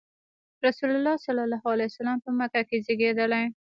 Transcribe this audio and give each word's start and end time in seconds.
رسول 0.65 0.89
الله 0.95 1.15
ﷺ 1.25 2.13
په 2.23 2.29
مکه 2.39 2.61
کې 2.69 2.77
زېږېدلی. 2.85 3.43